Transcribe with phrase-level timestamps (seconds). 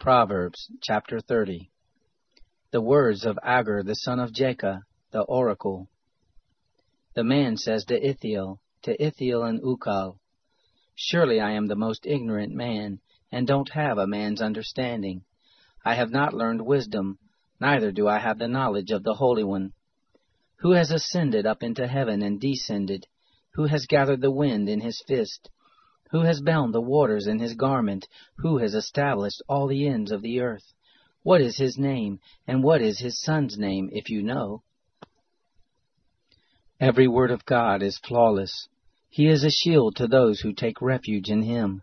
[0.00, 1.70] Proverbs chapter 30.
[2.70, 4.78] The words of Agur the son of Jacob,
[5.10, 5.90] the oracle.
[7.14, 10.16] The man says to Ithiel, to Ithiel and Ucal,
[10.94, 15.26] Surely I am the most ignorant man, and don't have a man's understanding.
[15.84, 17.18] I have not learned wisdom,
[17.60, 19.74] neither do I have the knowledge of the Holy One.
[20.60, 23.06] Who has ascended up into heaven and descended?
[23.52, 25.50] Who has gathered the wind in his fist?
[26.10, 28.08] Who has bound the waters in his garment?
[28.38, 30.72] Who has established all the ends of the earth?
[31.22, 34.62] What is his name, and what is his son's name, if you know?
[36.80, 38.68] Every word of God is flawless.
[39.08, 41.82] He is a shield to those who take refuge in him.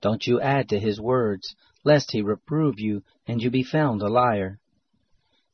[0.00, 1.54] Don't you add to his words,
[1.84, 4.58] lest he reprove you, and you be found a liar.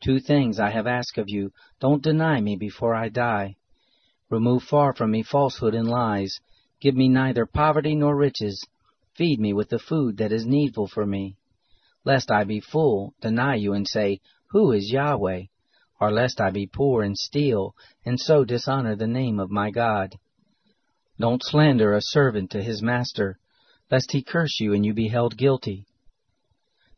[0.00, 1.52] Two things I have asked of you.
[1.80, 3.56] Don't deny me before I die.
[4.30, 6.38] Remove far from me falsehood and lies.
[6.80, 8.66] Give me neither poverty nor riches.
[9.14, 11.36] Feed me with the food that is needful for me.
[12.04, 15.44] Lest I be full, deny you and say, Who is Yahweh?
[15.98, 20.16] Or lest I be poor and steal, and so dishonor the name of my God.
[21.18, 23.38] Don't slander a servant to his master,
[23.90, 25.86] lest he curse you and you be held guilty.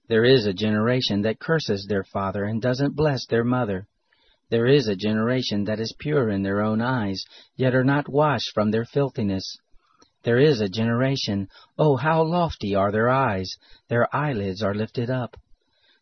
[0.09, 3.87] There is a generation that curses their father and doesn't bless their mother.
[4.51, 7.23] There is a generation that is pure in their own eyes,
[7.55, 9.59] yet are not washed from their filthiness.
[10.25, 11.49] There is a generation,
[11.79, 13.57] oh, how lofty are their eyes!
[13.89, 15.37] Their eyelids are lifted up.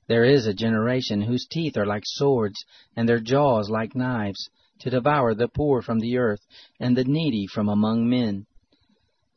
[0.09, 2.65] There is a generation whose teeth are like swords,
[2.97, 4.49] and their jaws like knives,
[4.81, 6.47] to devour the poor from the earth,
[6.81, 8.47] and the needy from among men.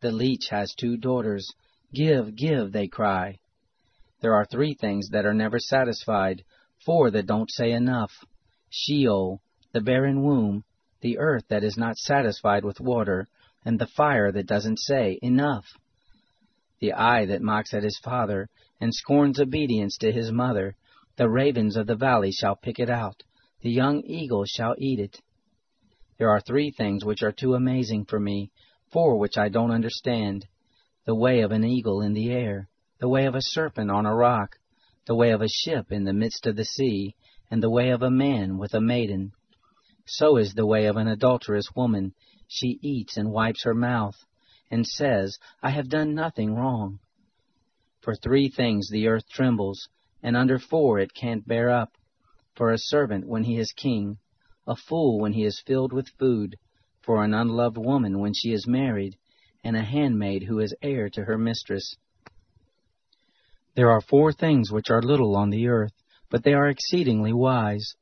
[0.01, 1.47] The leech has two daughters.
[1.94, 3.39] Give, give, they cry.
[4.22, 6.44] There are three things that are never satisfied,
[6.85, 8.12] four that don't say enough.
[8.69, 9.41] Sheol,
[9.73, 10.63] the barren womb,
[11.01, 13.28] the earth that is not satisfied with water,
[13.65, 15.65] and the fire that doesn't say, Enough.
[16.79, 18.49] The eye that mocks at his father,
[18.79, 20.75] and scorns obedience to his mother,
[21.17, 23.23] the ravens of the valley shall pick it out,
[23.61, 25.21] the young eagles shall eat it.
[26.17, 28.51] There are three things which are too amazing for me,
[28.91, 30.47] four which I don't understand.
[31.05, 34.15] The way of an eagle in the air, the way of a serpent on a
[34.15, 34.57] rock,
[35.05, 37.15] the way of a ship in the midst of the sea,
[37.51, 39.31] and the way of a man with a maiden.
[40.05, 42.13] So is the way of an adulterous woman.
[42.51, 44.25] She eats and wipes her mouth,
[44.71, 46.99] and says, I have done nothing wrong.
[48.01, 49.87] For three things the earth trembles,
[50.23, 51.93] and under four it can't bear up.
[52.55, 54.17] For a servant when he is king,
[54.65, 56.57] a fool when he is filled with food,
[57.01, 59.15] for an unloved woman when she is married,
[59.63, 61.97] and a handmaid who is heir to her mistress.
[63.75, 65.93] There are four things which are little on the earth,
[66.31, 67.93] but they are exceedingly wise.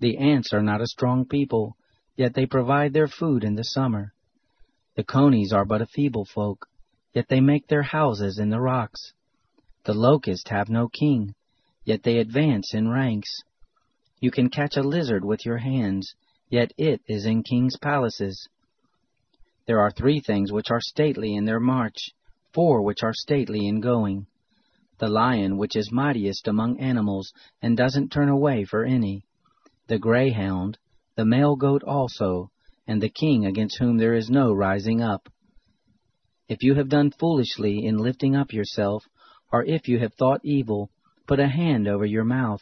[0.00, 1.76] The ants are not a strong people,
[2.16, 4.12] yet they provide their food in the summer.
[4.96, 6.66] The conies are but a feeble folk,
[7.12, 9.12] yet they make their houses in the rocks.
[9.84, 11.34] The locusts have no king,
[11.84, 13.42] yet they advance in ranks.
[14.20, 16.14] You can catch a lizard with your hands,
[16.48, 18.48] yet it is in kings' palaces.
[19.66, 22.10] There are three things which are stately in their march,
[22.52, 24.26] four which are stately in going
[24.98, 29.24] the lion which is mightiest among animals, and doesn't turn away for any,
[29.88, 30.78] the greyhound,
[31.16, 32.50] the male goat also,
[32.86, 35.28] and the king against whom there is no rising up.
[36.48, 39.04] If you have done foolishly in lifting up yourself,
[39.52, 40.90] or if you have thought evil,
[41.26, 42.60] put a hand over your mouth.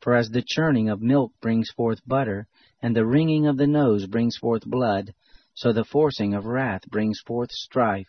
[0.00, 2.46] For as the churning of milk brings forth butter,
[2.82, 5.14] and the wringing of the nose brings forth blood,
[5.54, 8.08] so the forcing of wrath brings forth strife.